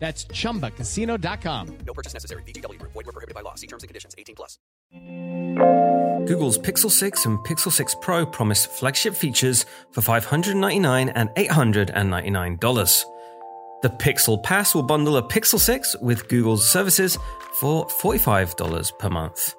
[0.00, 1.78] That's chumbacasino.com.
[1.86, 2.42] No purchase necessary.
[2.42, 2.92] VGW Group.
[2.92, 3.54] Void were prohibited by law.
[3.54, 4.14] See terms and conditions.
[4.18, 4.58] 18 plus.
[6.26, 13.04] Google's Pixel 6 and Pixel 6 Pro promise flagship features for $599 and $899.
[13.82, 17.18] The Pixel Pass will bundle a Pixel 6 with Google's services
[17.60, 19.54] for $45 per month.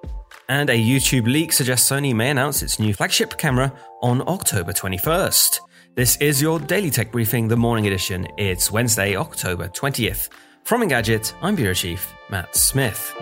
[0.50, 5.60] And a YouTube leak suggests Sony may announce its new flagship camera on October 21st.
[5.94, 8.26] This is your Daily Tech Briefing, the morning edition.
[8.38, 10.30] It's Wednesday, October 20th.
[10.64, 13.14] From Engadget, I'm Bureau Chief Matt Smith.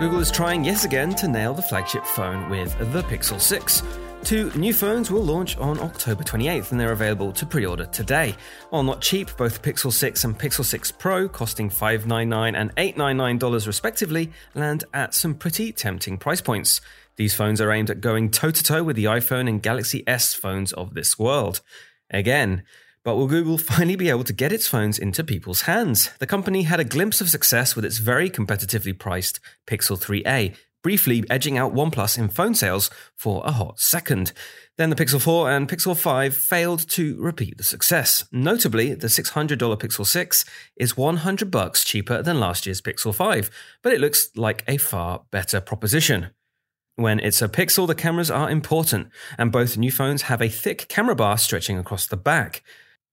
[0.00, 3.82] Google is trying yet again to nail the flagship phone with the Pixel 6.
[4.24, 8.34] Two new phones will launch on October 28th and they're available to pre order today.
[8.70, 14.32] While not cheap, both Pixel 6 and Pixel 6 Pro, costing 599 and $899 respectively,
[14.54, 16.80] land at some pretty tempting price points.
[17.16, 20.32] These phones are aimed at going toe to toe with the iPhone and Galaxy S
[20.32, 21.60] phones of this world.
[22.08, 22.62] Again,
[23.04, 26.10] but will Google finally be able to get its phones into people's hands?
[26.18, 31.24] The company had a glimpse of success with its very competitively priced Pixel 3a, briefly
[31.28, 34.32] edging out OnePlus in phone sales for a hot second.
[34.78, 38.24] Then the Pixel 4 and Pixel 5 failed to repeat the success.
[38.32, 40.44] Notably, the $600 Pixel 6
[40.76, 43.50] is 100 bucks cheaper than last year's Pixel 5,
[43.82, 46.30] but it looks like a far better proposition.
[46.96, 50.88] When it's a Pixel, the cameras are important, and both new phones have a thick
[50.88, 52.62] camera bar stretching across the back.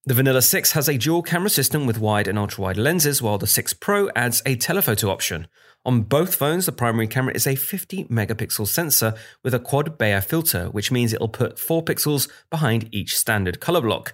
[0.08, 3.38] The Vanilla 6 has a dual camera system with wide and ultra wide lenses, while
[3.38, 5.50] the 6 Pro adds a telephoto option.
[5.84, 10.22] On both phones, the primary camera is a 50 megapixel sensor with a quad Bayer
[10.22, 14.14] filter, which means it'll put 4 pixels behind each standard color block.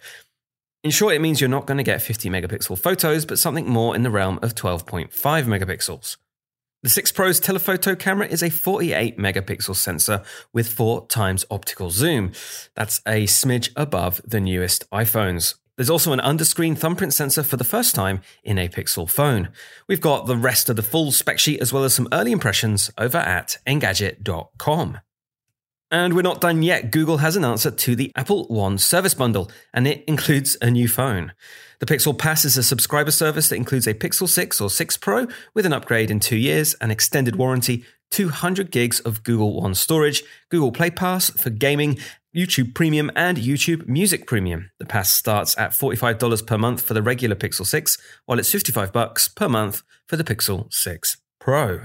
[0.83, 3.95] In short, it means you're not going to get 50 megapixel photos, but something more
[3.95, 6.17] in the realm of 12.5 megapixels.
[6.81, 12.31] The 6 Pro's telephoto camera is a 48 megapixel sensor with 4 times optical zoom.
[12.73, 15.53] That's a smidge above the newest iPhones.
[15.75, 19.49] There's also an underscreen thumbprint sensor for the first time in a Pixel phone.
[19.87, 22.91] We've got the rest of the full spec sheet as well as some early impressions
[22.97, 24.99] over at Engadget.com.
[25.89, 26.91] And we're not done yet.
[26.91, 30.87] Google has an answer to the Apple One service bundle, and it includes a new
[30.87, 31.33] phone.
[31.79, 35.27] The Pixel Pass is a subscriber service that includes a Pixel 6 or 6 Pro
[35.53, 40.23] with an upgrade in two years, an extended warranty, 200 gigs of Google One storage,
[40.49, 41.99] Google Play Pass for gaming,
[42.35, 44.71] YouTube Premium, and YouTube Music Premium.
[44.79, 48.91] The pass starts at $45 per month for the regular Pixel 6, while it's 55
[48.91, 51.81] bucks per month for the Pixel 6 Pro.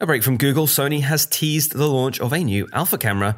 [0.00, 3.36] A break from Google, Sony has teased the launch of a new alpha camera,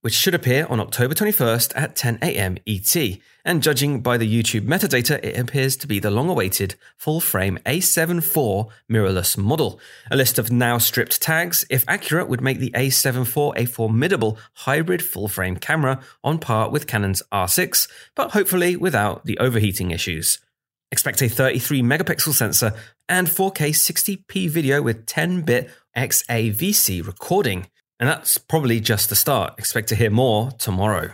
[0.00, 2.56] which should appear on October 21st at 10 a.m.
[2.66, 2.96] ET.
[3.44, 7.58] And judging by the YouTube metadata, it appears to be the long awaited full frame
[7.66, 9.80] A7 IV mirrorless model.
[10.10, 14.38] A list of now stripped tags, if accurate, would make the A7 IV a formidable
[14.54, 20.38] hybrid full frame camera on par with Canon's R6, but hopefully without the overheating issues.
[20.92, 22.74] Expect a 33 megapixel sensor
[23.08, 27.68] and 4K 60p video with 10 bit XAVC recording.
[28.00, 29.58] And that's probably just the start.
[29.58, 31.12] Expect to hear more tomorrow.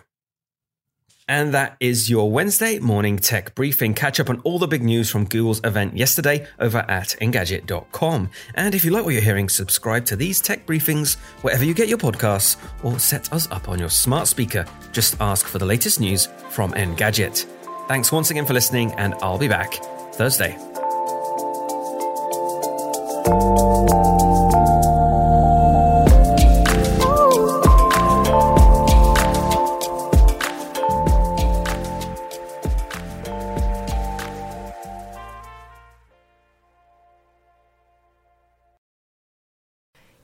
[1.29, 3.95] And that is your Wednesday morning tech briefing.
[3.95, 8.31] Catch up on all the big news from Google's event yesterday over at Engadget.com.
[8.55, 11.89] And if you like what you're hearing, subscribe to these tech briefings wherever you get
[11.89, 14.65] your podcasts or set us up on your smart speaker.
[14.93, 17.45] Just ask for the latest news from Engadget.
[17.89, 19.75] Thanks once again for listening, and I'll be back
[20.15, 20.57] Thursday.